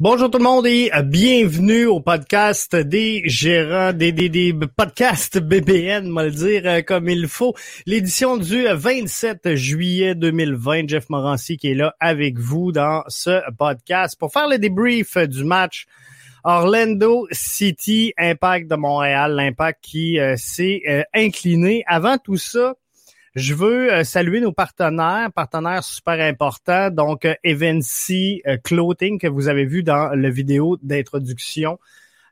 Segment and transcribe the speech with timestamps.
[0.00, 6.30] Bonjour tout le monde et bienvenue au podcast des gérants des, podcasts BBN, moi le
[6.30, 7.56] dire euh, comme il faut.
[7.84, 10.88] L'édition du 27 juillet 2020.
[10.88, 15.42] Jeff Morancy qui est là avec vous dans ce podcast pour faire le débrief du
[15.42, 15.86] match
[16.44, 21.82] Orlando City Impact de Montréal, l'impact qui euh, s'est euh, incliné.
[21.88, 22.74] Avant tout ça,
[23.38, 29.28] je veux euh, saluer nos partenaires, partenaires super importants, donc euh, Evency euh, Clothing que
[29.28, 31.78] vous avez vu dans la vidéo d'introduction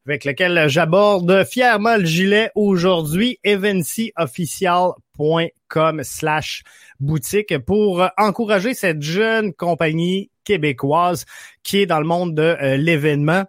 [0.04, 6.62] avec lequel j'aborde fièrement le gilet aujourd'hui, evencyofficial.com slash
[7.00, 11.24] boutique pour encourager cette jeune compagnie québécoise
[11.64, 13.46] qui est dans le monde de l'événement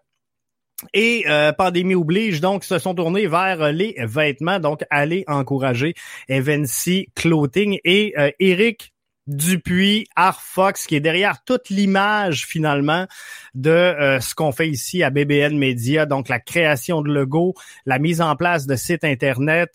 [0.94, 4.59] et euh, pandémie oblige, donc, se sont tournés vers les vêtements.
[4.59, 5.95] Donc, allez encourager
[6.30, 8.94] Evency Clothing et euh, Eric
[9.25, 13.08] Dupuis, Arfox, qui est derrière toute l'image finalement
[13.56, 17.53] de euh, ce qu'on fait ici à BBN Media, donc la création de logo,
[17.86, 19.74] la mise en place de sites internet.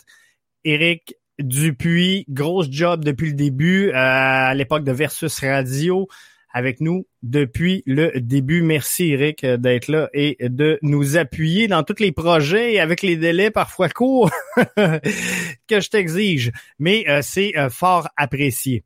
[0.63, 6.07] Eric Dupuis, grosse job depuis le début, à l'époque de Versus Radio
[6.53, 8.61] avec nous depuis le début.
[8.61, 13.17] Merci Eric d'être là et de nous appuyer dans tous les projets et avec les
[13.17, 14.29] délais parfois courts
[14.77, 16.51] que je t'exige.
[16.77, 18.83] Mais euh, c'est euh, fort apprécié.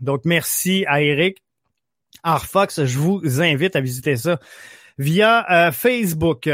[0.00, 1.42] Donc merci à Eric.
[2.22, 4.38] Arfox, je vous invite à visiter ça
[4.98, 6.48] via euh, Facebook.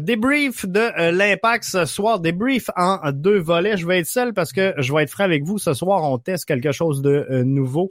[0.00, 3.76] débrief de l'impact ce soir, débrief en deux volets.
[3.76, 5.58] Je vais être seul parce que je vais être frais avec vous.
[5.58, 7.90] Ce soir, on teste quelque chose de nouveau.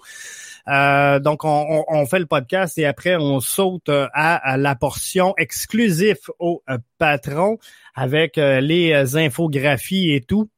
[0.67, 6.17] Euh, donc, on, fait le podcast et après, on saute euh, à, la portion exclusive
[6.39, 7.57] au euh, patron
[7.95, 10.49] avec les infographies et tout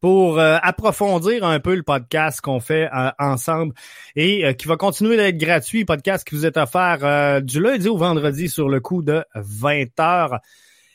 [0.00, 3.74] pour approfondir un peu le podcast qu'on fait ensemble
[4.16, 8.48] et qui va continuer d'être gratuit, podcast qui vous est offert du lundi au vendredi
[8.48, 10.40] sur le coup de 20 heures.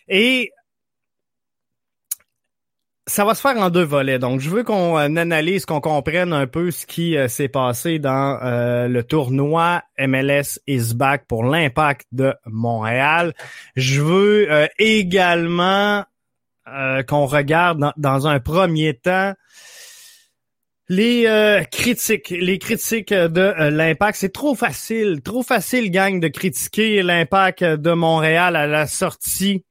[0.09, 0.51] Et
[3.07, 4.19] ça va se faire en deux volets.
[4.19, 7.99] Donc, je veux qu'on euh, analyse, qu'on comprenne un peu ce qui euh, s'est passé
[7.99, 13.33] dans euh, le tournoi MLS is back pour l'impact de Montréal.
[13.75, 16.03] Je veux également
[17.07, 19.33] qu'on regarde dans, un premier temps
[20.89, 24.17] les critiques, les critiques de l'impact.
[24.17, 29.63] C'est trop facile, trop facile, gang, de critiquer l'impact de Montréal à la sortie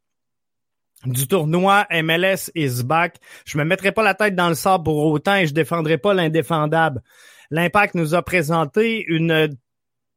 [1.05, 3.17] du tournoi MLS is back.
[3.45, 6.15] Je me mettrai pas la tête dans le sable pour autant et je défendrai pas
[6.15, 7.03] l'indéfendable.
[7.51, 9.57] L'Impact nous a présenté une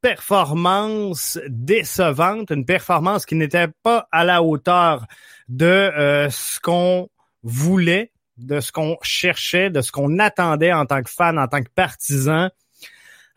[0.01, 5.05] performance décevante, une performance qui n'était pas à la hauteur
[5.49, 7.09] de euh, ce qu'on
[7.43, 11.61] voulait, de ce qu'on cherchait, de ce qu'on attendait en tant que fan, en tant
[11.61, 12.49] que partisan.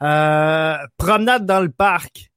[0.02, 2.31] Euh, promenade dans le parc,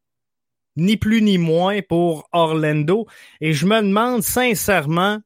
[0.75, 3.06] ni plus ni moins pour Orlando.
[3.41, 5.19] Et je me demande sincèrement,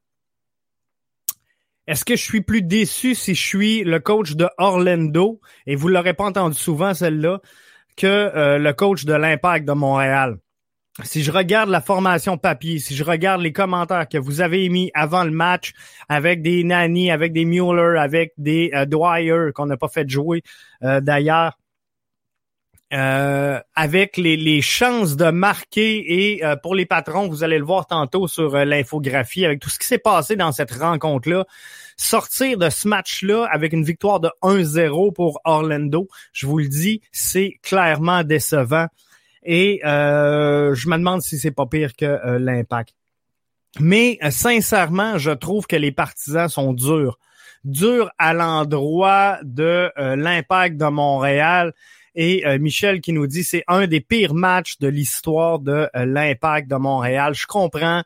[1.86, 5.88] est-ce que je suis plus déçu si je suis le coach de Orlando, et vous
[5.88, 7.40] l'aurez pas entendu souvent celle-là,
[7.96, 10.38] que euh, le coach de l'Impact de Montréal?
[11.02, 14.90] Si je regarde la formation papier, si je regarde les commentaires que vous avez émis
[14.94, 15.72] avant le match
[16.08, 20.42] avec des Nani, avec des Mueller, avec des euh, Dwyer qu'on n'a pas fait jouer
[20.82, 21.58] euh, d'ailleurs,
[22.92, 27.86] euh, avec les, chances de marquer et euh, pour les patrons, vous allez le voir
[27.86, 31.44] tantôt sur euh, l'infographie, avec tout ce qui s'est passé dans cette rencontre-là,
[31.96, 37.00] sortir de ce match-là avec une victoire de 1-0 pour Orlando, je vous le dis,
[37.12, 38.86] c'est clairement décevant.
[39.44, 42.94] Et je me demande si c'est pas pire que l'impact.
[43.78, 47.18] Mais sincèrement, je trouve que les partisans sont durs.
[47.64, 51.72] Durs à l'endroit de l'impact de Montréal
[52.20, 56.04] et euh, Michel qui nous dit c'est un des pires matchs de l'histoire de euh,
[56.04, 57.32] l'Impact de Montréal.
[57.32, 58.02] Je comprends,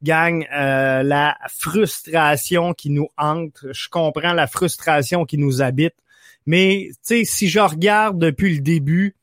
[0.00, 3.64] gang, euh, la frustration qui nous hante.
[3.72, 5.96] Je comprends la frustration qui nous habite.
[6.46, 9.16] Mais tu sais, si je regarde depuis le début,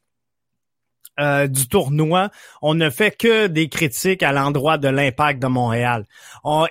[1.18, 2.30] du tournoi,
[2.62, 6.06] on ne fait que des critiques à l'endroit de l'impact de Montréal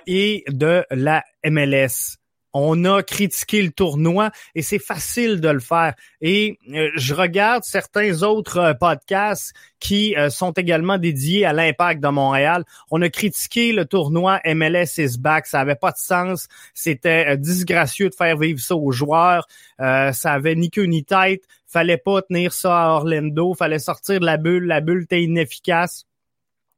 [0.05, 2.19] et de la MLS
[2.57, 5.93] on a critiqué le tournoi et c'est facile de le faire.
[6.21, 12.01] Et euh, je regarde certains autres euh, podcasts qui euh, sont également dédiés à l'impact
[12.01, 12.63] de Montréal.
[12.91, 18.09] On a critiqué le tournoi MLS is back, ça avait pas de sens, c'était disgracieux
[18.09, 19.47] de faire vivre ça aux joueurs,
[19.77, 24.25] ça avait ni queue ni tête, fallait pas tenir ça à Orlando, fallait sortir de
[24.25, 26.05] la bulle, la bulle était inefficace.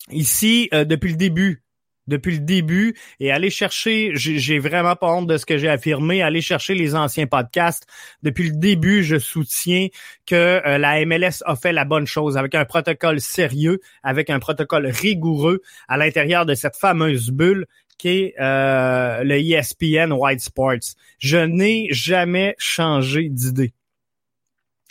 [0.10, 1.62] Ici, depuis le début,
[2.08, 6.22] depuis le début et allez chercher, j'ai vraiment pas honte de ce que j'ai affirmé,
[6.22, 7.86] allez chercher les anciens podcasts.
[8.24, 9.88] Depuis le début, je soutiens
[10.26, 14.40] que euh, la MLS a fait la bonne chose avec un protocole sérieux, avec un
[14.40, 17.66] protocole rigoureux à l'intérieur de cette fameuse bulle
[17.98, 20.96] qui est euh, le ESPN White Sports.
[21.20, 23.74] Je n'ai jamais changé d'idée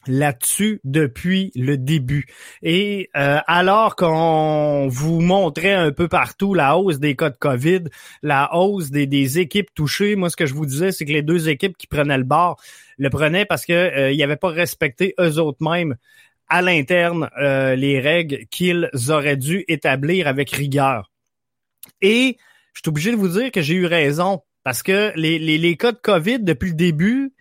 [0.06, 2.26] là-dessus depuis le début.
[2.62, 7.84] Et euh, alors qu'on vous montrait un peu partout la hausse des cas de COVID,
[8.22, 11.22] la hausse des, des équipes touchées, moi ce que je vous disais, c'est que les
[11.22, 12.60] deux équipes qui prenaient le bord
[12.98, 15.96] le prenaient parce que euh, n'avaient pas respecté eux autres mêmes
[16.48, 21.10] à l'interne euh, les règles qu'ils auraient dû établir avec rigueur.
[22.00, 22.38] Et
[22.72, 25.76] je suis obligé de vous dire que j'ai eu raison parce que les, les, les
[25.76, 27.32] cas de COVID depuis le début,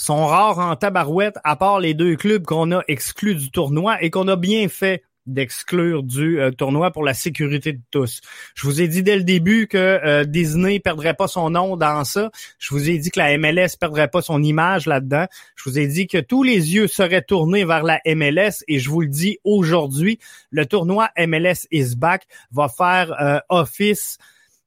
[0.00, 4.08] sont rares en tabarouette, à part les deux clubs qu'on a exclus du tournoi et
[4.08, 8.22] qu'on a bien fait d'exclure du euh, tournoi pour la sécurité de tous.
[8.54, 12.02] Je vous ai dit dès le début que euh, Disney perdrait pas son nom dans
[12.04, 12.30] ça.
[12.58, 15.26] Je vous ai dit que la MLS perdrait pas son image là-dedans.
[15.54, 18.88] Je vous ai dit que tous les yeux seraient tournés vers la MLS et je
[18.88, 20.18] vous le dis aujourd'hui,
[20.50, 24.16] le tournoi MLS is back va faire euh, office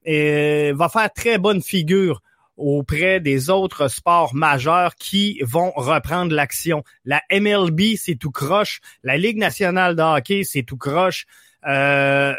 [0.05, 2.21] et va faire très bonne figure
[2.57, 6.83] auprès des autres sports majeurs qui vont reprendre l'action.
[7.05, 8.79] La MLB, c'est tout croche.
[9.03, 11.25] La Ligue nationale de hockey, c'est tout croche.
[11.67, 12.33] Euh,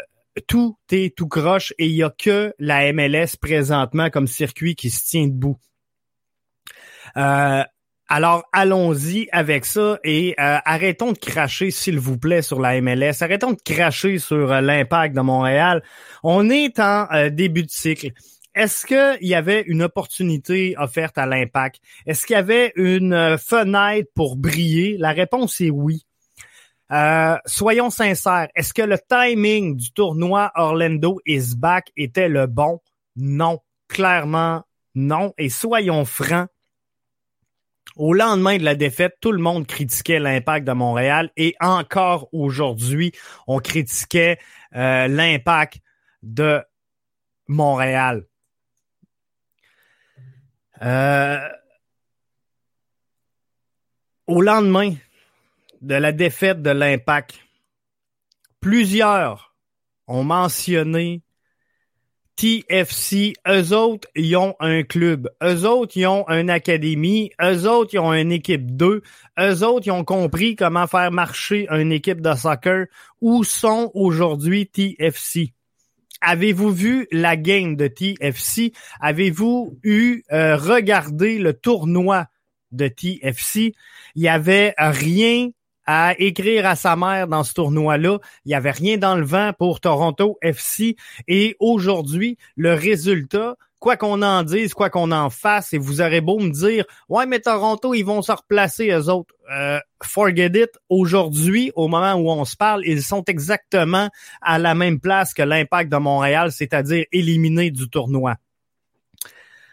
[0.47, 4.89] tout est tout croche et il n'y a que la MLS présentement comme circuit qui
[4.89, 5.57] se tient debout.
[7.17, 7.63] Euh,
[8.07, 13.21] alors allons-y avec ça et euh, arrêtons de cracher s'il vous plaît sur la MLS.
[13.21, 15.81] Arrêtons de cracher sur l'impact de Montréal.
[16.21, 18.11] On est en début de cycle
[18.55, 21.81] est-ce qu'il y avait une opportunité offerte à l'impact?
[22.05, 24.97] Est-ce qu'il y avait une euh, fenêtre pour briller?
[24.97, 26.05] La réponse est oui.
[26.91, 32.79] Euh, soyons sincères, est-ce que le timing du tournoi Orlando is back était le bon?
[33.15, 34.63] Non, clairement
[34.95, 35.33] non.
[35.37, 36.47] Et soyons francs,
[37.97, 43.11] au lendemain de la défaite, tout le monde critiquait l'impact de Montréal et encore aujourd'hui,
[43.47, 44.37] on critiquait
[44.75, 45.79] euh, l'impact
[46.23, 46.61] de
[47.47, 48.25] Montréal.
[50.81, 51.39] Euh,
[54.27, 54.93] au lendemain
[55.81, 57.35] de la défaite de l'Impact,
[58.59, 59.55] plusieurs
[60.07, 61.21] ont mentionné
[62.35, 63.33] TFC.
[63.47, 65.29] Eux autres, ils ont un club.
[65.41, 67.31] Eux autres, ils ont une académie.
[67.41, 69.01] Eux autres, ils ont une équipe 2.
[69.39, 72.87] Eux autres, ils ont compris comment faire marcher une équipe de soccer.
[73.21, 75.53] Où sont aujourd'hui TFC?
[76.21, 78.73] Avez-vous vu la game de TFC?
[78.99, 82.27] Avez-vous eu euh, regardé le tournoi
[82.71, 83.73] de TFC?
[84.15, 85.49] Il y avait rien
[85.85, 88.19] à écrire à sa mère dans ce tournoi-là.
[88.45, 90.95] Il y avait rien dans le vent pour Toronto FC.
[91.27, 96.21] Et aujourd'hui, le résultat, quoi qu'on en dise, quoi qu'on en fasse, et vous aurez
[96.21, 99.33] beau me dire, ouais, mais Toronto, ils vont se replacer, eux autres.
[99.53, 100.69] Euh, forget it.
[100.89, 104.09] Aujourd'hui, au moment où on se parle, ils sont exactement
[104.41, 108.35] à la même place que l'impact de Montréal, c'est-à-dire éliminés du tournoi.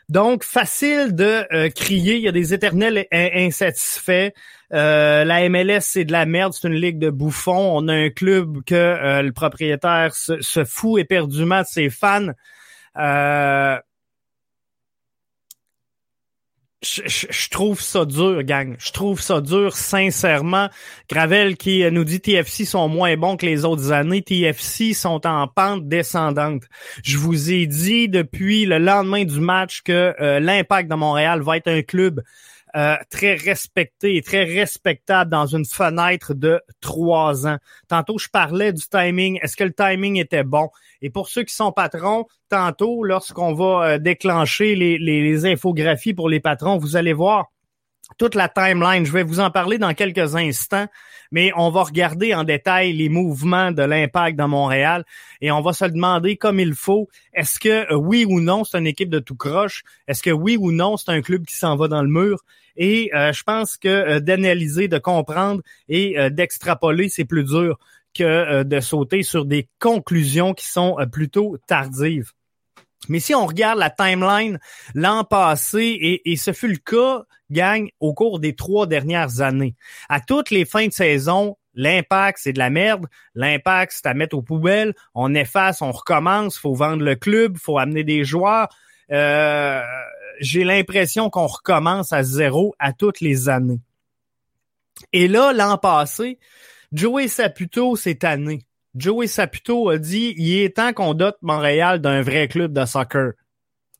[0.08, 4.32] Donc, facile de euh, crier, il y a des éternels insatisfaits.
[4.74, 7.78] Euh, la MLS, c'est de la merde, c'est une ligue de bouffons.
[7.78, 12.28] On a un club que le propriétaire se, se, fout éperdument de ses fans.
[16.82, 18.74] Euh, je, trouve ça dur, gang.
[18.78, 20.68] Je trouve ça dur, sincèrement.
[21.08, 24.22] Gravel qui nous dit TFC sont moins bons que les autres années.
[24.22, 26.64] TFC sont en pente descendante.
[27.04, 31.56] Je vous ai dit depuis le lendemain du match que euh, l'Impact de Montréal va
[31.56, 32.22] être un club
[32.74, 37.58] euh, très respecté et très respectable dans une fenêtre de trois ans.
[37.86, 39.38] Tantôt, je parlais du timing.
[39.42, 40.70] Est-ce que le timing était bon?
[41.02, 46.30] Et pour ceux qui sont patrons, tantôt, lorsqu'on va euh, déclencher les, les, infographies pour
[46.30, 47.50] les patrons, vous allez voir
[48.16, 49.04] toute la timeline.
[49.04, 50.86] Je vais vous en parler dans quelques instants,
[51.30, 55.04] mais on va regarder en détail les mouvements de l'impact dans Montréal
[55.42, 58.78] et on va se demander comme il faut, est-ce que euh, oui ou non c'est
[58.78, 59.82] une équipe de tout croche?
[60.08, 62.42] Est-ce que oui ou non c'est un club qui s'en va dans le mur?
[62.76, 67.78] Et euh, je pense que euh, d'analyser, de comprendre et euh, d'extrapoler, c'est plus dur
[68.14, 72.32] que de sauter sur des conclusions qui sont plutôt tardives.
[73.08, 74.58] Mais si on regarde la timeline
[74.94, 79.74] l'an passé, et, et, ce fut le cas, gang, au cours des trois dernières années,
[80.10, 83.06] à toutes les fins de saison, l'impact, c'est de la merde.
[83.34, 84.94] L'impact, c'est à mettre aux poubelles.
[85.14, 88.68] On efface, on recommence, faut vendre le club, faut amener des joueurs.
[89.10, 89.80] Euh,
[90.40, 93.80] j'ai l'impression qu'on recommence à zéro à toutes les années.
[95.12, 96.38] Et là, l'an passé,
[96.92, 98.66] Joey Saputo cette année.
[98.94, 103.32] Joey Saputo a dit il est temps qu'on dote Montréal d'un vrai club de soccer.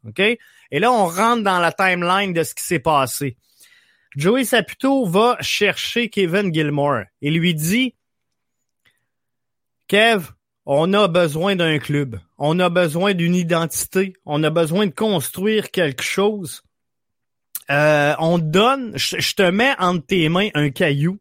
[0.07, 0.21] OK?
[0.21, 3.37] Et là, on rentre dans la timeline de ce qui s'est passé.
[4.17, 7.95] Joey Saputo va chercher Kevin Gilmore et lui dit
[9.89, 10.33] Kev,
[10.67, 12.19] on a besoin d'un club.
[12.39, 14.15] On a besoin d'une identité.
[14.25, 16.63] On a besoin de construire quelque chose.
[17.71, 21.19] Euh, on donne, je te mets entre tes mains un caillou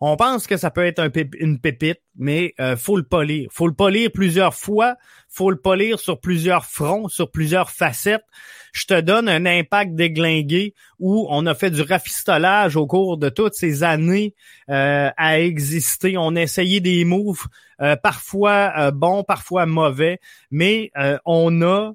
[0.00, 3.48] on pense que ça peut être une pépite, mais euh, faut le polir.
[3.52, 4.96] Faut le polir plusieurs fois,
[5.28, 8.24] faut le polir sur plusieurs fronts, sur plusieurs facettes.
[8.72, 13.28] Je te donne un impact déglingué où on a fait du rafistolage au cours de
[13.28, 14.34] toutes ces années
[14.68, 16.16] euh, à exister.
[16.18, 17.46] On a essayé des moves,
[17.80, 20.18] euh, parfois euh, bons, parfois mauvais,
[20.50, 20.90] mais
[21.24, 21.92] on a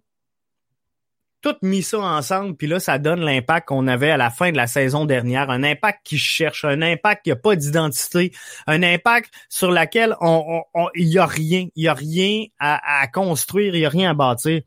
[1.41, 4.57] tout mis ça ensemble, puis là, ça donne l'impact qu'on avait à la fin de
[4.57, 5.49] la saison dernière.
[5.49, 8.31] Un impact qui cherche, un impact qui n'a pas d'identité,
[8.67, 10.63] un impact sur lequel on,
[10.95, 14.13] il y a rien, il y a rien à, construire, il y a rien à
[14.13, 14.61] bâtir.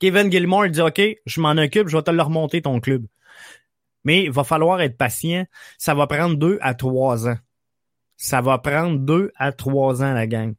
[0.00, 3.04] Kevin Gilmore dit OK, je m'en occupe, je vais te le remonter ton club.
[4.04, 5.44] Mais il va falloir être patient.
[5.76, 7.36] Ça va prendre deux à trois ans.
[8.16, 10.54] Ça va prendre deux à trois ans, la gang.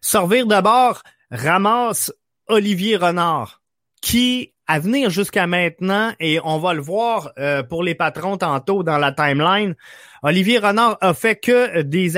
[0.00, 2.10] Servir d'abord ramasse
[2.46, 3.60] Olivier Renard
[4.00, 8.82] qui, à venir jusqu'à maintenant, et on va le voir euh, pour les patrons tantôt
[8.82, 9.74] dans la timeline,
[10.22, 12.16] Olivier Renard a fait que des,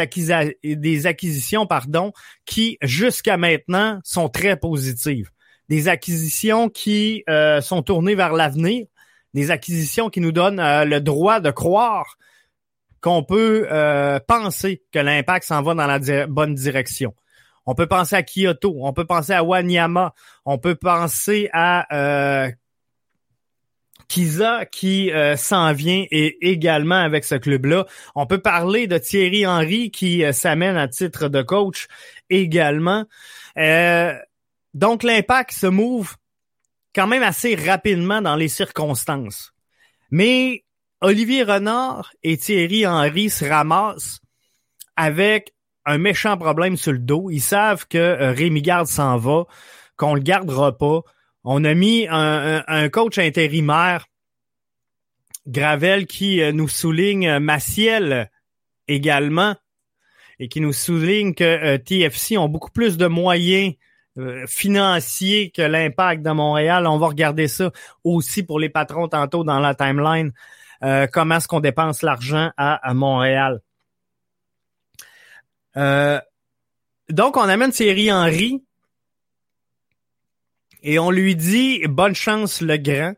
[1.06, 2.12] acquisitions pardon,
[2.46, 5.30] qui, jusqu'à maintenant, sont très positives.
[5.68, 8.87] Des acquisitions qui euh, sont tournées vers l'avenir,
[9.34, 12.16] des acquisitions qui nous donnent euh, le droit de croire
[13.00, 13.66] qu'on peut
[14.28, 17.14] penser que l'impact s'en va dans la bonne direction.
[17.67, 20.14] On peut penser à Kyoto, on peut penser à Wanyama,
[20.45, 22.50] on peut penser à euh,
[24.09, 27.87] Kiza qui euh, s'en vient et également avec ce club-là.
[28.14, 31.87] On peut parler de Thierry Henry qui euh, s'amène à titre de coach
[32.29, 33.05] également.
[34.75, 36.17] donc l'impact se move
[36.95, 39.52] quand même assez rapidement dans les circonstances.
[40.11, 40.64] Mais
[41.00, 44.21] Olivier Renard et Thierry Henry se ramassent
[44.97, 45.55] avec
[45.87, 47.30] un méchant problème sur le dos.
[47.30, 49.44] Ils savent que euh, Rémi Garde s'en va,
[49.96, 51.00] qu'on le gardera pas.
[51.44, 54.06] On a mis un, coach intérimaire,
[55.46, 58.30] Gravel, qui euh, nous souligne euh, Maciel
[58.88, 59.56] également,
[60.38, 63.75] et qui nous souligne que TFC ont beaucoup plus de moyens
[64.49, 66.87] financiers que l'impact de Montréal.
[66.87, 67.70] On va regarder ça
[68.04, 70.32] aussi pour les patrons tantôt dans la timeline.
[71.12, 73.60] comment est-ce qu'on dépense l'argent à Montréal?
[75.77, 76.21] Euh,
[77.09, 78.62] donc, on amène Thierry Henry
[80.83, 83.15] et on lui dit bonne chance le grand.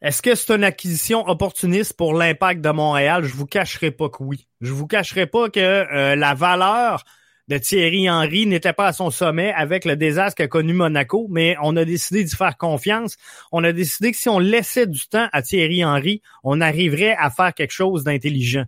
[0.00, 3.24] Est-ce que c'est une acquisition opportuniste pour l'impact de Montréal?
[3.24, 4.46] Je vous cacherai pas que oui.
[4.60, 7.04] Je vous cacherai pas que euh, la valeur
[7.48, 11.56] de Thierry Henry n'était pas à son sommet avec le désastre qu'a connu Monaco, mais
[11.62, 13.16] on a décidé d'y faire confiance.
[13.50, 17.30] On a décidé que si on laissait du temps à Thierry Henry, on arriverait à
[17.30, 18.66] faire quelque chose d'intelligent.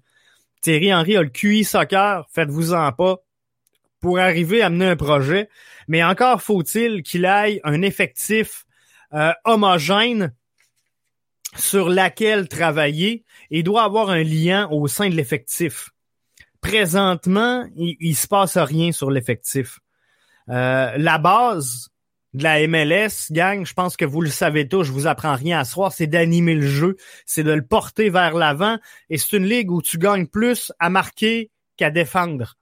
[0.61, 3.19] Thierry Henry a le QI soccer, faites-vous-en pas,
[4.01, 5.49] pour arriver à mener un projet.
[5.89, 8.65] Mais encore faut-il qu'il aille un effectif
[9.13, 10.35] euh, homogène
[11.57, 15.91] sur laquelle travailler et doit avoir un lien au sein de l'effectif.
[16.61, 19.81] Présentement, il, il se passe rien sur l'effectif.
[20.49, 21.90] Euh, la base,
[22.35, 25.59] de la MLS, gang, je pense que vous le savez tous, je vous apprends rien
[25.59, 26.97] à soir, c'est d'animer le jeu,
[27.27, 30.91] c'est de le porter vers l'avant, et c'est une ligue où tu gagnes plus à
[30.91, 32.57] marquer qu'à défendre.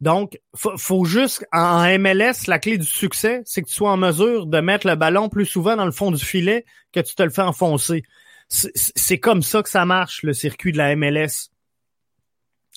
[0.00, 3.96] Donc, faut, faut juste, en MLS, la clé du succès, c'est que tu sois en
[3.96, 7.22] mesure de mettre le ballon plus souvent dans le fond du filet que tu te
[7.22, 8.04] le fais enfoncer.
[8.48, 11.50] C'est comme ça que ça marche, le circuit de la MLS.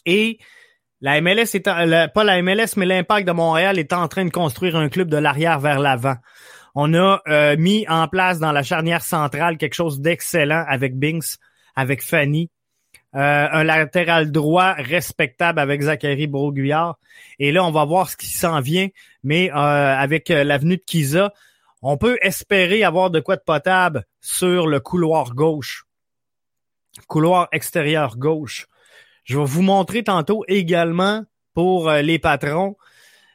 [0.05, 0.39] Et
[1.01, 1.65] la MLS est
[2.13, 5.17] pas la MLS, mais l'Impact de Montréal est en train de construire un club de
[5.17, 6.15] l'arrière vers l'avant.
[6.75, 11.37] On a euh, mis en place dans la charnière centrale quelque chose d'excellent avec Binks,
[11.75, 12.49] avec Fanny.
[13.13, 16.97] Euh, un latéral droit respectable avec Zachary Broguillard.
[17.39, 18.87] Et là, on va voir ce qui s'en vient.
[19.23, 21.33] Mais euh, avec l'avenue de Kiza,
[21.81, 25.85] on peut espérer avoir de quoi de potable sur le couloir gauche.
[27.07, 28.67] Couloir extérieur gauche.
[29.23, 31.23] Je vais vous montrer tantôt également
[31.53, 32.75] pour euh, les patrons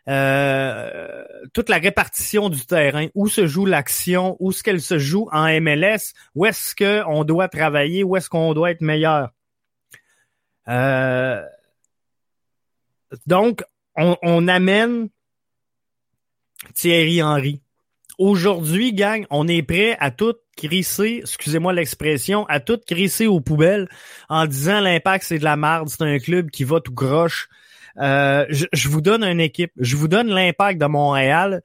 [0.08, 5.28] euh, toute la répartition du terrain, où se joue l'action, où est-ce qu'elle se joue
[5.32, 9.30] en MLS, où est-ce qu'on doit travailler, où est-ce qu'on doit être meilleur?
[10.68, 11.42] Euh,
[13.26, 13.64] donc,
[13.96, 15.08] on, on amène
[16.74, 17.60] Thierry Henry.
[18.18, 23.88] Aujourd'hui, gang, on est prêt à tout crisser, excusez-moi l'expression, à tout crisser aux poubelles
[24.30, 27.48] en disant l'impact c'est de la merde, c'est un club qui va tout croche.
[27.98, 29.72] Euh, je, vous donne une équipe.
[29.78, 31.62] Je vous donne l'impact de Montréal.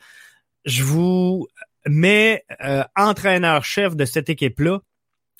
[0.66, 1.48] Je vous
[1.86, 4.80] mets euh, entraîneur-chef de cette équipe-là.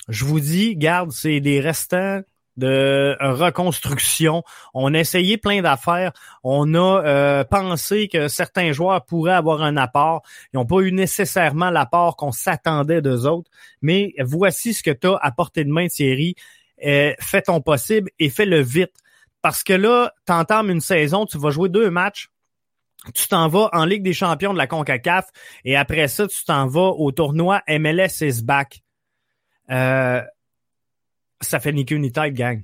[0.08, 2.22] Je vous dis, garde, c'est des restants
[2.56, 4.42] de reconstruction.
[4.74, 6.12] On a essayé plein d'affaires.
[6.42, 10.22] On a euh, pensé que certains joueurs pourraient avoir un apport.
[10.52, 13.50] Ils n'ont pas eu nécessairement l'apport qu'on s'attendait d'eux autres.
[13.80, 16.34] Mais voici ce que tu as à portée de main, Thierry.
[16.84, 18.92] Euh, fais ton possible et fais-le vite.
[19.40, 22.30] Parce que là, tu entames une saison, tu vas jouer deux matchs.
[23.14, 25.26] Tu t'en vas en Ligue des champions de la CONCACAF
[25.64, 28.82] et après ça, tu t'en vas au tournoi MLS is back.
[29.70, 30.22] Euh,
[31.42, 32.62] ça fait ni queue ni tête, gang.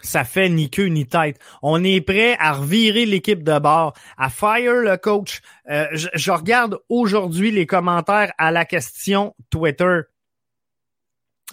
[0.00, 1.40] Ça fait ni queue ni tête.
[1.62, 5.40] On est prêt à revirer l'équipe de bord, à fire le coach.
[5.70, 10.02] Euh, je, regarde aujourd'hui les commentaires à la question Twitter.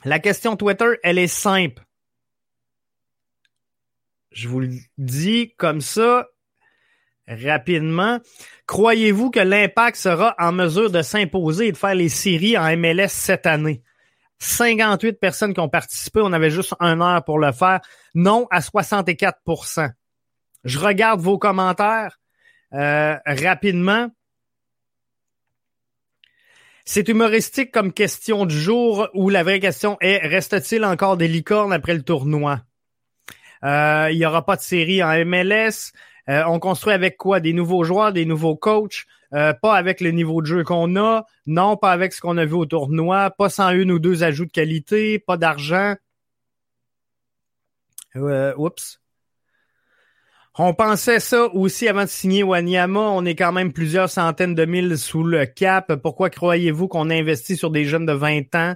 [0.03, 1.84] La question Twitter, elle est simple.
[4.31, 6.27] Je vous le dis comme ça
[7.27, 8.19] rapidement.
[8.67, 13.10] Croyez-vous que l'impact sera en mesure de s'imposer et de faire les séries en MLS
[13.10, 13.81] cette année?
[14.39, 16.20] 58 personnes qui ont participé.
[16.22, 17.80] On avait juste un heure pour le faire.
[18.13, 19.92] Non à 64%
[20.63, 22.20] Je regarde vos commentaires
[22.74, 24.10] euh, rapidement.
[26.83, 31.74] C'est humoristique comme question du jour où la vraie question est reste-t-il encore des licornes
[31.74, 32.62] après le tournoi?
[33.64, 35.94] Euh, il n'y aura pas de série en MLS.
[36.29, 37.40] Euh, on construit avec quoi?
[37.40, 41.25] Des nouveaux joueurs, des nouveaux coachs, euh, pas avec le niveau de jeu qu'on a,
[41.45, 44.45] non, pas avec ce qu'on a vu au tournoi, pas sans une ou deux ajouts
[44.45, 45.95] de qualité, pas d'argent.
[48.15, 49.01] Euh, oups.
[50.57, 53.01] On pensait ça aussi avant de signer Wanyama.
[53.01, 55.93] On est quand même plusieurs centaines de mille sous le cap.
[55.95, 58.75] Pourquoi croyez-vous qu'on investit sur des jeunes de 20 ans?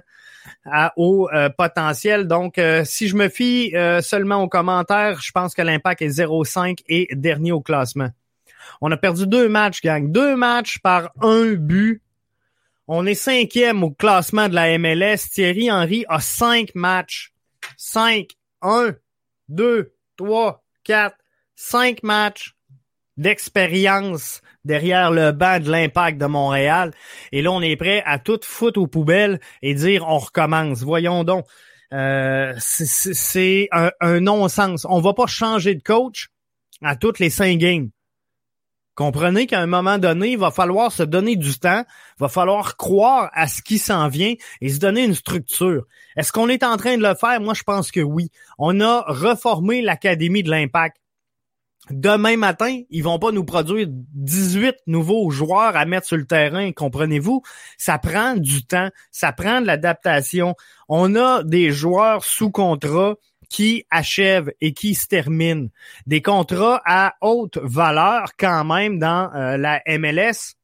[0.64, 2.26] à haut euh, potentiel?
[2.26, 6.80] Donc, euh, si je me fie seulement aux commentaires, je pense que l'impact est 0,5
[6.88, 8.10] et dernier au classement.
[8.80, 10.10] On a perdu deux matchs, gang.
[10.10, 12.02] Deux matchs par un but.
[12.88, 15.30] On est cinquième au classement de la MLS.
[15.32, 17.32] Thierry Henry a cinq matchs.
[17.76, 18.30] Cinq.
[18.62, 18.94] Un,
[19.48, 21.16] deux, trois, quatre,
[21.56, 22.54] cinq matchs
[23.16, 26.92] d'expérience derrière le banc de l'impact de Montréal.
[27.32, 30.82] Et là, on est prêt à tout foutre aux poubelles et dire on recommence.
[30.82, 31.46] Voyons donc.
[31.92, 34.86] Euh, c'est un, non-sens.
[34.88, 36.28] On va pas changer de coach
[36.82, 37.90] à toutes les cinq games.
[39.00, 42.76] Comprenez qu'à un moment donné, il va falloir se donner du temps, il va falloir
[42.76, 45.86] croire à ce qui s'en vient et se donner une structure.
[46.18, 47.40] Est-ce qu'on est en train de le faire?
[47.40, 48.28] Moi, je pense que oui.
[48.58, 50.98] On a reformé l'Académie de l'Impact
[51.90, 56.70] demain matin, ils vont pas nous produire 18 nouveaux joueurs à mettre sur le terrain,
[56.70, 57.42] comprenez-vous?
[57.78, 60.54] Ça prend du temps, ça prend de l'adaptation.
[60.90, 63.14] On a des joueurs sous contrat
[63.50, 65.68] qui achèvent et qui se terminent.
[66.06, 70.56] Des contrats à haute valeur quand même dans euh, la MLS.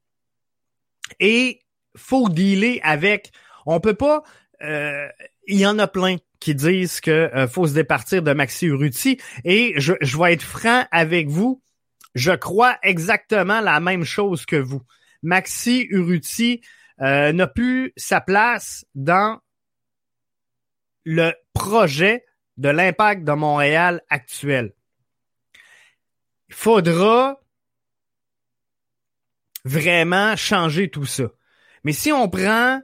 [1.20, 1.60] Et
[1.94, 3.30] faut dealer avec.
[3.66, 4.22] On peut pas.
[4.62, 5.08] Euh,
[5.46, 9.20] il y en a plein qui disent que euh, faut se départir de Maxi Urruti.
[9.44, 11.62] Et je, je vais être franc avec vous,
[12.14, 14.82] je crois exactement la même chose que vous.
[15.22, 16.62] Maxi Urruti
[17.00, 19.38] euh, n'a plus sa place dans
[21.04, 22.24] le projet
[22.56, 24.72] de l'impact de Montréal actuel.
[26.48, 27.40] Il faudra
[29.64, 31.24] vraiment changer tout ça.
[31.84, 32.80] Mais si on prend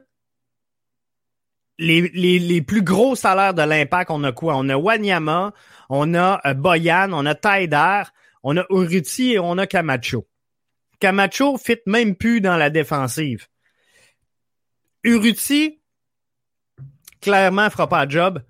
[1.79, 4.55] les, plus gros salaires de l'impact, on a quoi?
[4.57, 5.53] On a Wanyama,
[5.89, 8.03] on a euh, Boyan, on a Taider,
[8.43, 10.27] on a Uruti et on a Camacho.
[10.99, 13.47] Camacho fit même plus dans la défensive.
[15.03, 15.81] Uruti,
[17.21, 18.41] clairement, fera pas de job.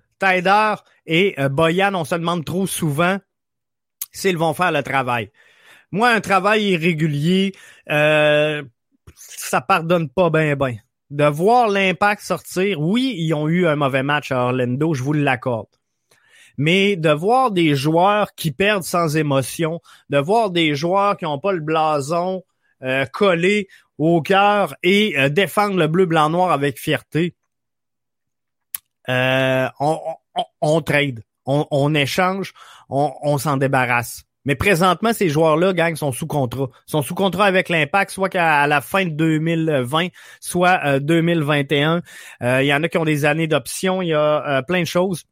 [1.06, 3.18] Et euh, Boyan, on se demande trop souvent
[4.12, 5.30] s'ils vont faire le travail.
[5.90, 7.54] Moi, un travail irrégulier,
[7.90, 8.62] euh,
[9.14, 10.76] ça pardonne pas bien, ben
[11.10, 15.12] de voir l'impact sortir, oui, ils ont eu un mauvais match à Orlando, je vous
[15.12, 15.68] l'accorde.
[16.56, 21.38] Mais de voir des joueurs qui perdent sans émotion, de voir des joueurs qui n'ont
[21.38, 22.42] pas le blason
[22.82, 27.36] euh, collé au cœur et euh, défendre le bleu, blanc, noir avec fierté,
[29.08, 29.68] euh,
[30.60, 32.52] on, trade, on, échange,
[32.88, 34.24] on s'en débarrasse.
[34.44, 36.68] Mais présentement, ces joueurs-là, gang, sont sous contrat.
[36.86, 40.08] sont sous contrat avec l'Impact, soit qu'à la fin de 2020,
[40.40, 41.96] soit 2021.
[41.96, 42.00] Euh,
[42.42, 44.86] euh, il y en a qui ont des années d'options, il y a plein de
[44.86, 45.24] choses.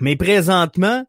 [0.00, 1.04] Mais présentement,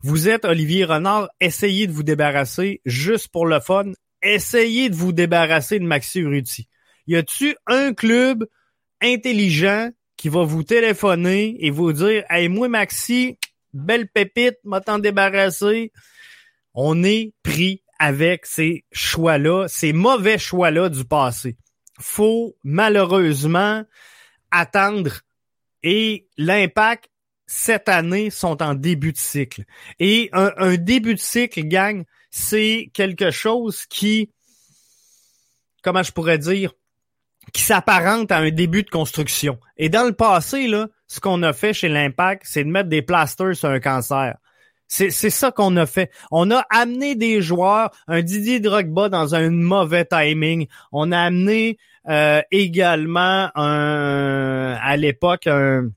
[0.00, 3.92] vous êtes Olivier Renard, essayez de vous débarrasser juste pour le fun.
[4.22, 6.68] Essayez de vous débarrasser de Maxi Urruti.
[7.06, 8.46] Y a-tu un club
[9.02, 13.38] intelligent qui va vous téléphoner et vous dire Hey, moi, Maxi,
[13.72, 15.92] belle pépite, m'a t'en débarrasser
[16.80, 21.56] on est pris avec ces choix-là, ces mauvais choix-là du passé.
[21.98, 23.82] Faut malheureusement
[24.52, 25.22] attendre
[25.82, 27.10] et l'impact
[27.46, 29.64] cette année sont en début de cycle.
[29.98, 34.30] Et un, un début de cycle, gang, c'est quelque chose qui,
[35.82, 36.74] comment je pourrais dire,
[37.52, 39.58] qui s'apparente à un début de construction.
[39.76, 43.02] Et dans le passé, là, ce qu'on a fait chez l'Impact, c'est de mettre des
[43.02, 44.36] plasters sur un cancer.
[44.90, 46.10] C'est, ça qu'on a fait.
[46.30, 50.66] On a amené des joueurs, un Didier Drogba dans un mauvais timing.
[50.92, 51.76] On a amené
[52.08, 55.90] euh, également un, à l'époque un,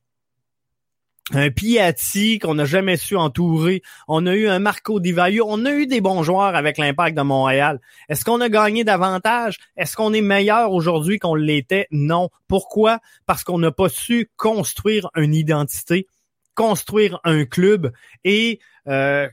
[1.33, 3.81] un Piatti qu'on n'a jamais su entourer.
[4.07, 5.45] On a eu un Marco Di Vaio.
[5.47, 7.79] On a eu des bons joueurs avec l'impact de Montréal.
[8.09, 9.57] Est-ce qu'on a gagné davantage?
[9.77, 11.87] Est-ce qu'on est meilleur aujourd'hui qu'on l'était?
[11.91, 12.29] Non.
[12.47, 12.99] Pourquoi?
[13.25, 16.07] Parce qu'on n'a pas su construire une identité,
[16.55, 17.91] construire un club
[18.23, 19.27] et euh,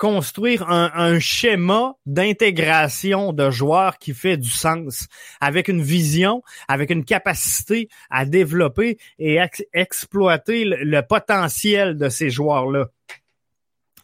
[0.00, 5.08] construire un, schéma d'intégration de joueurs qui fait du sens,
[5.42, 9.38] avec une vision, avec une capacité à développer et
[9.74, 12.86] exploiter le, potentiel de ces joueurs-là.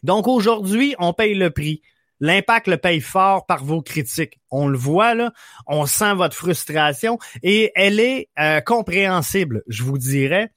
[0.02, 1.80] Donc aujourd'hui, on paye le prix.
[2.20, 4.38] L'impact le paye fort par vos critiques.
[4.50, 5.32] On le voit là,
[5.66, 10.52] on sent votre frustration et elle est euh, compréhensible, je vous dirais.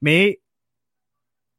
[0.00, 0.40] Mais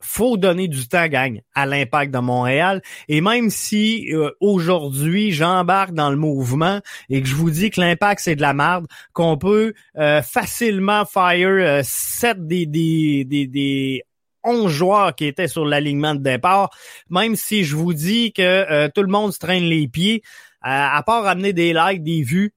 [0.02, 2.82] faut donner du temps, gagne à l'impact de Montréal.
[3.08, 7.82] Et même si euh, aujourd'hui j'embarque dans le mouvement et que je vous dis que
[7.82, 13.48] l'impact c'est de la merde, qu'on peut euh, facilement fire euh, 7 des, des, des,
[13.48, 14.04] des
[14.44, 16.70] 11 joueurs qui étaient sur l'alignement de départ,
[17.10, 20.24] même si je vous dis que euh, tout le monde se traîne les pieds,
[20.62, 22.54] à part amener des likes, des vues,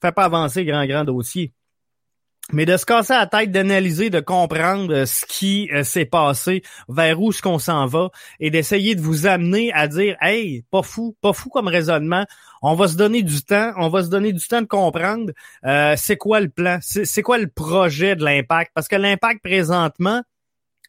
[0.00, 1.52] fait pas avancer grand grand dossier.
[2.50, 6.62] Mais de se casser la tête, d'analyser, de comprendre euh, ce qui euh, s'est passé,
[6.88, 10.82] vers où ce qu'on s'en va, et d'essayer de vous amener à dire Hey, pas
[10.82, 12.24] fou, pas fou comme raisonnement.
[12.62, 15.32] On va se donner du temps, on va se donner du temps de comprendre
[15.66, 18.72] euh, c'est quoi le plan, c'est quoi le projet de l'impact.
[18.74, 20.22] Parce que l'impact présentement,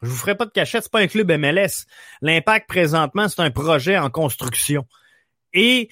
[0.01, 1.85] je vous ferai pas de cachette, c'est pas un club MLS.
[2.21, 4.85] L'impact présentement, c'est un projet en construction.
[5.53, 5.89] Et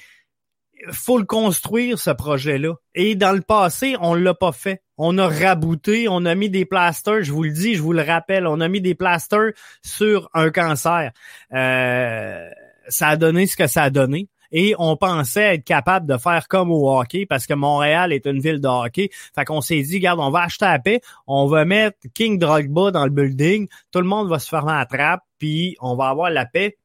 [0.91, 2.73] faut le construire, ce projet-là.
[2.95, 4.81] Et dans le passé, on l'a pas fait.
[4.97, 8.01] On a rabouté, on a mis des plasters, je vous le dis, je vous le
[8.01, 9.51] rappelle, on a mis des plasters
[9.83, 11.11] sur un cancer.
[11.53, 12.49] Euh,
[12.87, 14.29] ça a donné ce que ça a donné.
[14.51, 18.39] Et on pensait être capable de faire comme au hockey parce que Montréal est une
[18.39, 19.09] ville de hockey.
[19.35, 22.91] Fait qu'on s'est dit, regarde, on va acheter la paix, on va mettre King Drogba
[22.91, 26.29] dans le building, tout le monde va se fermer la trappe, puis on va avoir
[26.29, 26.77] la paix.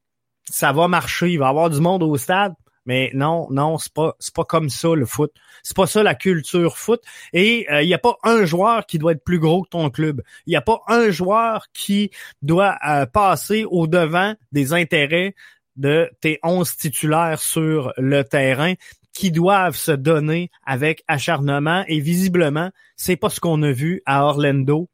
[0.50, 2.54] Ça va marcher, il va y avoir du monde au stade,
[2.86, 5.32] mais non, non, c'est pas c'est pas comme ça le foot.
[5.62, 7.02] C'est pas ça la culture foot.
[7.32, 9.90] Et il euh, n'y a pas un joueur qui doit être plus gros que ton
[9.90, 10.22] club.
[10.46, 12.10] Il n'y a pas un joueur qui
[12.42, 15.34] doit euh, passer au devant des intérêts
[15.76, 18.74] de tes 11 titulaires sur le terrain
[19.12, 24.24] qui doivent se donner avec acharnement et visiblement, c'est pas ce qu'on a vu à
[24.24, 24.88] Orlando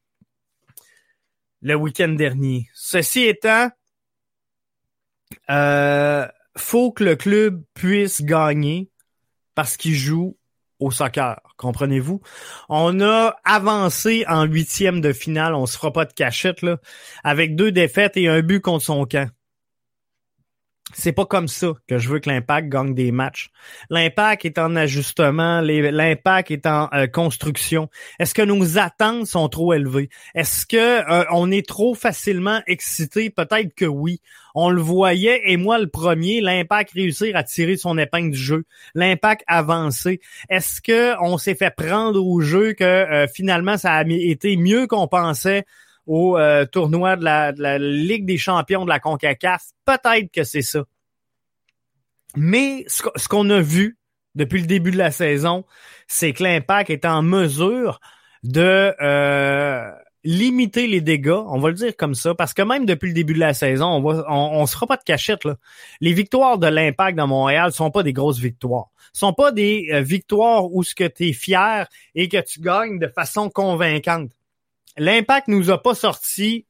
[1.63, 2.69] le week-end dernier.
[2.75, 3.71] Ceci étant,
[5.51, 6.27] euh,
[6.59, 8.91] faut que le club puisse gagner
[9.55, 10.37] parce qu'il joue
[10.79, 12.21] au soccer, comprenez-vous?
[12.69, 16.79] On a avancé en huitième de finale, on se fera pas de cachette, là,
[17.25, 19.29] avec deux défaites et un but contre son camp
[20.95, 23.51] c'est pas comme ça que je veux que l'impact gagne des matchs.
[23.91, 27.89] L'impact est en ajustement, l'impact est en euh, construction.
[28.19, 30.09] Est-ce que nos attentes sont trop élevées?
[30.35, 33.31] Est-ce que euh, on est trop facilement excité?
[33.31, 34.21] Peut-être que oui.
[34.55, 38.65] On le voyait et moi le premier, l'impact réussir à tirer son épingle du jeu,
[38.95, 40.21] l'impact avancé.
[40.49, 44.87] Est-ce que on s'est fait prendre au jeu que euh, finalement ça a été mieux
[44.87, 45.65] qu'on pensait?
[46.09, 49.63] Au euh, tournoi de la, Ligue des champions de la CONCACAF.
[49.85, 50.85] Peut-être que c'est ça.
[52.35, 53.99] Mais ce, qu'on a vu
[54.35, 55.65] depuis le début de la saison,
[56.07, 58.01] c'est que l'Impact est en mesure
[58.43, 59.91] de euh,
[60.25, 63.35] limiter les dégâts, on va le dire comme ça, parce que même depuis le début
[63.35, 65.57] de la saison, on va, on, se fera pas de cachette là.
[66.01, 70.01] Les victoires de l'Impact dans Montréal sont pas des grosses victoires, sont pas des euh,
[70.01, 74.31] victoires où ce que tu es fier et que tu gagnes de façon convaincante
[74.99, 76.67] l'impact nous a pas sorti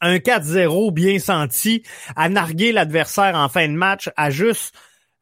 [0.00, 1.82] un 4-0 bien senti,
[2.16, 4.74] à narguer l'adversaire en fin de match, à juste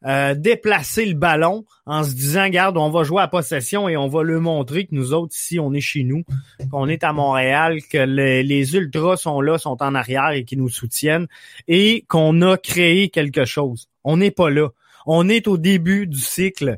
[0.05, 4.07] euh, déplacer le ballon en se disant, garde, on va jouer à possession et on
[4.07, 6.23] va le montrer que nous autres, ici, on est chez nous,
[6.71, 10.69] qu'on est à Montréal, que les ultras sont là, sont en arrière et qui nous
[10.69, 11.27] soutiennent
[11.67, 13.89] et qu'on a créé quelque chose.
[14.05, 14.69] On n'est pas là.
[15.05, 16.77] On est au début du cycle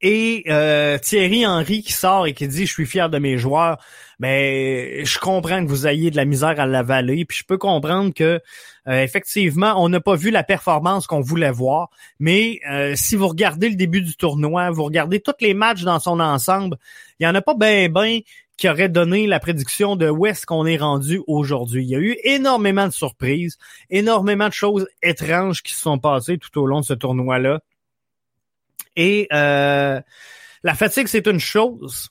[0.00, 3.78] Et euh, Thierry Henry qui sort et qui dit je suis fier de mes joueurs,
[4.18, 7.56] mais ben, je comprends que vous ayez de la misère à l'avaler, puis je peux
[7.56, 8.40] comprendre que
[8.86, 13.28] euh, effectivement on n'a pas vu la performance qu'on voulait voir, mais euh, si vous
[13.28, 16.76] regardez le début du tournoi, vous regardez tous les matchs dans son ensemble,
[17.18, 18.20] il y en a pas ben ben
[18.56, 21.84] qui aurait donné la prédiction de où est-ce qu'on est rendu aujourd'hui.
[21.84, 23.58] Il y a eu énormément de surprises,
[23.90, 27.60] énormément de choses étranges qui se sont passées tout au long de ce tournoi-là.
[28.96, 30.00] Et euh,
[30.62, 32.10] la fatigue, c'est une chose.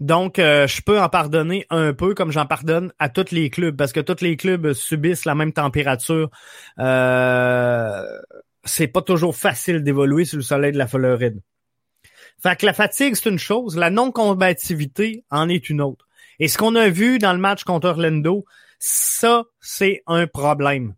[0.00, 3.76] Donc, euh, je peux en pardonner un peu comme j'en pardonne à tous les clubs,
[3.76, 6.28] parce que tous les clubs subissent la même température.
[6.80, 8.04] Euh,
[8.64, 11.40] c'est pas toujours facile d'évoluer sur le soleil de la Floride.
[12.42, 16.08] Fait que la fatigue, c'est une chose, la non-combativité en est une autre.
[16.40, 18.44] Et ce qu'on a vu dans le match contre Orlando,
[18.80, 20.94] ça, c'est un problème.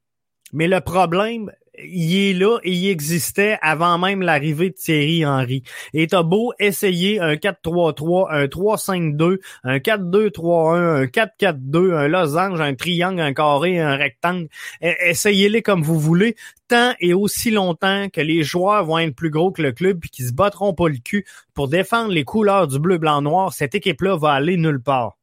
[0.55, 5.63] Mais le problème, il est là et il existait avant même l'arrivée de Thierry Henry.
[5.93, 12.75] Et t'as beau essayer un 4-3-3, un 3-5-2, un 4-2-3-1, un 4-4-2, un losange, un
[12.75, 14.49] triangle, un carré, un rectangle.
[14.83, 16.37] E, essayez-les comme vous voulez,
[16.69, 20.11] tant et aussi longtemps que les joueurs vont être plus gros que le club puis
[20.11, 23.75] qu'ils se battront pas le cul pour défendre les couleurs du bleu, blanc, noir, cette
[23.75, 25.17] équipe-là va aller nulle part.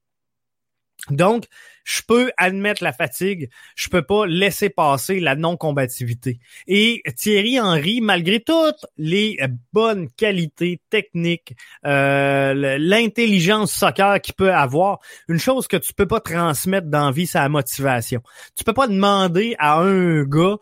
[1.09, 1.45] Donc,
[1.83, 6.39] je peux admettre la fatigue, je peux pas laisser passer la non-combativité.
[6.67, 9.37] Et Thierry Henry, malgré toutes les
[9.73, 16.19] bonnes qualités techniques, euh, l'intelligence soccer qu'il peut avoir, une chose que tu peux pas
[16.19, 18.21] transmettre dans vie, c'est la motivation.
[18.55, 20.57] Tu peux pas demander à un gars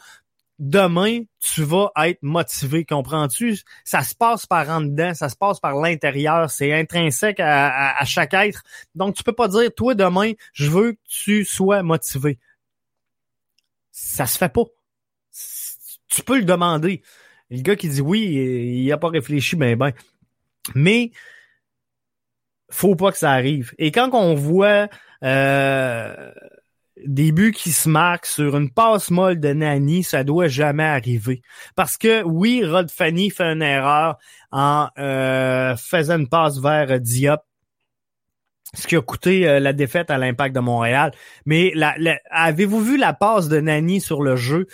[0.60, 3.58] demain, tu vas être motivé, comprends-tu?
[3.86, 8.34] Ça se passe par en dedans, ça se passe par l'intérieur, c'est intrinsèque à, chaque
[8.34, 8.64] être.
[8.94, 12.38] Donc, tu peux pas dire, toi, demain, je veux que tu sois motivé.
[13.92, 14.64] Ça se fait pas.
[16.08, 17.02] Tu peux le demander.
[17.50, 19.92] Le gars qui dit oui, il a pas réfléchi, ben ben.
[20.76, 21.12] Mais
[22.70, 23.74] faut pas que ça arrive.
[23.78, 24.88] Et quand on voit
[25.24, 26.32] euh,
[27.06, 31.42] début qui se marque sur une passe molle de Nani, ça doit jamais arriver.
[31.76, 34.18] Parce que oui, Rod Fanny fait une erreur
[34.52, 37.42] en euh, faisant une passe vers Diop,
[38.74, 41.12] ce qui a coûté euh, la défaite à l'impact de Montréal.
[41.46, 41.96] Mais la,
[42.30, 44.68] avez-vous vu la passe de Nani sur le jeu?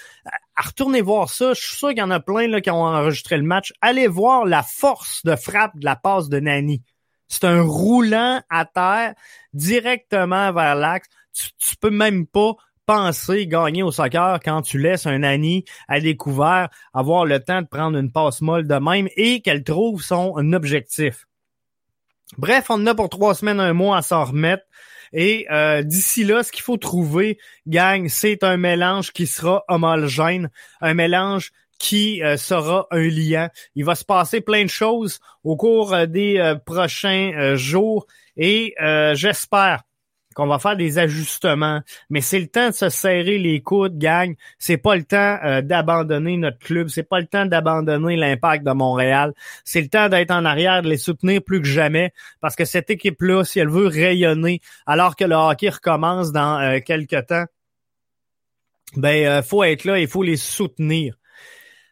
[0.57, 1.53] retournez voir ça.
[1.53, 3.73] Je suis sûr qu'il y en a plein là, qui ont enregistré le match.
[3.81, 6.81] Allez voir la force de frappe de la passe de Nani.
[7.27, 9.15] C'est un roulant à terre
[9.53, 12.53] directement vers l'axe tu, peux même pas
[12.85, 17.67] penser gagner au soccer quand tu laisses un Annie à découvert avoir le temps de
[17.67, 21.25] prendre une passe molle de même et qu'elle trouve son objectif.
[22.37, 24.63] Bref, on en a pour trois semaines, un mois à s'en remettre.
[25.13, 30.49] Et euh, d'ici là, ce qu'il faut trouver, gang, c'est un mélange qui sera homogène,
[30.81, 33.49] un mélange qui euh, sera un lien.
[33.75, 38.75] Il va se passer plein de choses au cours euh, des prochains jours et
[39.13, 39.83] j'espère
[40.35, 44.35] qu'on va faire des ajustements, mais c'est le temps de se serrer les coudes, gang.
[44.59, 48.71] C'est pas le temps euh, d'abandonner notre club, c'est pas le temps d'abandonner l'impact de
[48.73, 49.33] Montréal.
[49.63, 52.89] C'est le temps d'être en arrière, de les soutenir plus que jamais, parce que cette
[52.89, 57.45] équipe-là, si elle veut rayonner, alors que le hockey recommence dans euh, quelques temps,
[58.97, 61.15] ben euh, faut être là, il faut les soutenir.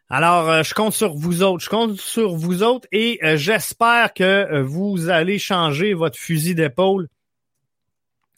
[0.10, 1.63] Alors, je compte sur vous autres.
[1.63, 7.08] Je compte sur vous autres et j'espère que vous allez changer votre fusil d'épaule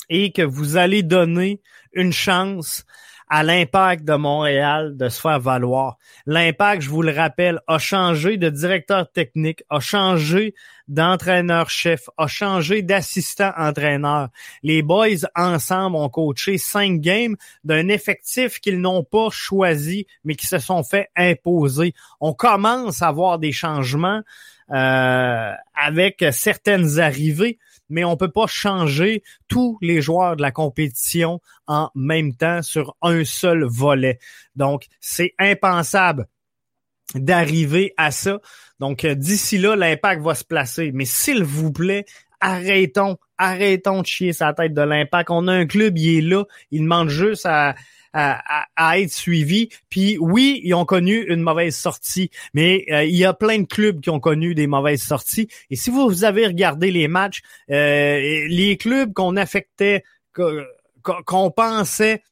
[0.09, 1.61] et que vous allez donner
[1.93, 2.85] une chance
[3.27, 5.97] à l'impact de Montréal de se faire valoir.
[6.25, 10.53] L'impact, je vous le rappelle, a changé de directeur technique, a changé
[10.87, 14.29] d'entraîneur-chef, a changé d'assistant-entraîneur.
[14.61, 20.45] Les boys ensemble ont coaché cinq games d'un effectif qu'ils n'ont pas choisi, mais qui
[20.45, 21.93] se sont fait imposer.
[22.21, 24.21] On commence à voir des changements
[24.71, 27.57] euh, avec certaines arrivées,
[27.89, 32.95] mais on peut pas changer tous les joueurs de la compétition en même temps sur
[33.01, 34.19] un seul volet.
[34.55, 36.27] Donc, c'est impensable
[37.13, 38.39] d'arriver à ça.
[38.79, 40.91] Donc, euh, d'ici là, l'impact va se placer.
[40.93, 42.05] Mais s'il vous plaît,
[42.41, 45.29] arrêtons, arrêtons de chier sa tête de l'impact.
[45.29, 47.75] On a un club, il est là, il demande juste à,
[48.15, 49.69] à, être suivi.
[49.89, 53.67] Puis oui, ils ont connu une mauvaise sortie, mais euh, il y a plein de
[53.67, 55.49] clubs qui ont connu des mauvaises sorties.
[55.69, 62.23] Et si vous avez regardé les matchs, euh, les clubs qu'on affectait, qu'on pensait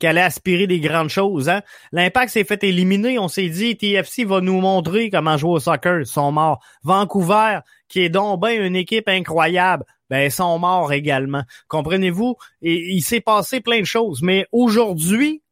[0.00, 1.48] qu'elle allait aspirer des grandes choses.
[1.48, 1.62] Hein?
[1.92, 3.18] L'impact s'est fait éliminer.
[3.18, 6.00] On s'est dit, TFC va nous montrer comment jouer au soccer.
[6.00, 6.64] Ils sont morts.
[6.82, 11.44] Vancouver, qui est donc bien une équipe incroyable, ben sont morts également.
[11.68, 12.36] Comprenez-vous?
[12.62, 14.20] Et il s'est passé plein de choses.
[14.22, 15.42] Mais aujourd'hui,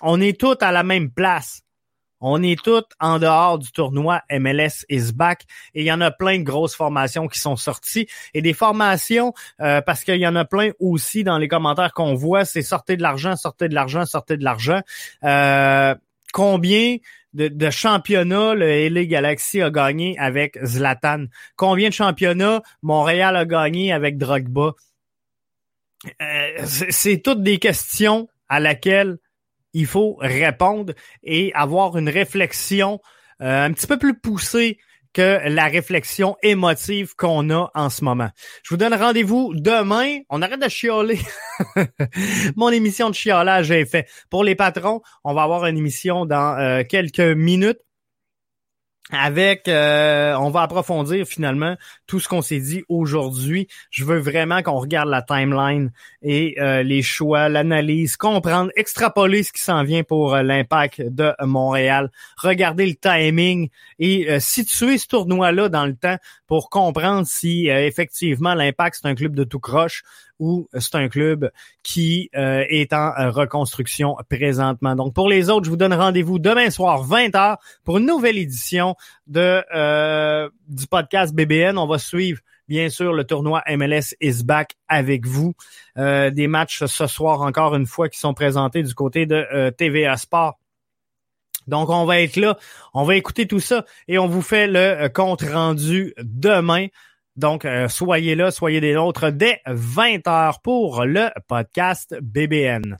[0.00, 1.62] on est tous à la même place.
[2.20, 5.42] On est tous en dehors du tournoi MLS is back
[5.74, 9.34] et il y en a plein de grosses formations qui sont sorties et des formations
[9.60, 12.96] euh, parce qu'il y en a plein aussi dans les commentaires qu'on voit, c'est sortez
[12.96, 14.80] de l'argent, sortez de l'argent, sortez de l'argent.
[15.22, 15.94] Euh,
[16.32, 16.96] combien
[17.46, 21.26] de, championnats le LA Galaxy a gagné avec Zlatan?
[21.56, 24.74] Combien de championnats Montréal a gagné avec Drogba?
[26.20, 29.18] Euh, c'est toutes des questions à laquelle
[29.72, 33.00] il faut répondre et avoir une réflexion
[33.40, 34.78] euh, un petit peu plus poussée
[35.12, 38.30] que la réflexion émotive qu'on a en ce moment.
[38.62, 40.18] Je vous donne rendez-vous demain.
[40.30, 41.18] On arrête de chialer.
[42.56, 44.06] Mon émission de chiolage est fait.
[44.30, 47.78] Pour les patrons, on va avoir une émission dans euh, quelques minutes
[49.10, 53.68] avec euh, on va approfondir finalement tout ce qu'on s'est dit aujourd'hui.
[53.90, 55.90] Je veux vraiment qu'on regarde la timeline
[56.22, 61.32] et euh, les choix, l'analyse, comprendre, extrapoler ce qui s'en vient pour euh, l'impact de
[61.40, 66.16] Montréal, regarder le timing et situer ce tournoi-là dans le temps
[66.46, 70.02] pour comprendre si effectivement l'impact c'est un club de tout croche
[70.38, 71.50] ou c'est un club
[71.82, 74.94] qui euh, est en euh, reconstruction présentement.
[74.94, 78.94] Donc pour les autres, je vous donne rendez-vous demain soir 20h pour une nouvelle édition
[79.26, 81.78] de euh, du podcast BBN.
[81.78, 85.54] On va suivre bien sûr le tournoi MLS is back avec vous.
[85.96, 90.58] des matchs ce soir encore une fois qui sont présentés du côté de TVA Sport.
[91.66, 92.58] Donc, on va être là,
[92.94, 96.86] on va écouter tout ça et on vous fait le compte rendu demain.
[97.38, 102.98] Donc, euh, soyez là, soyez des nôtres dès 20h pour le podcast BBN.